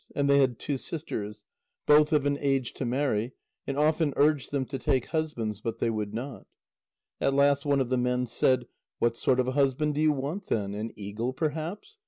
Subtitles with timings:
[0.15, 1.43] And they had two sisters,
[1.85, 3.33] both of an age to marry,
[3.67, 6.47] and often urged them to take husbands, but they would not.
[7.19, 8.65] At last one of the men said:
[8.97, 10.73] "What sort of a husband do you want, then?
[10.73, 11.99] An eagle, perhaps?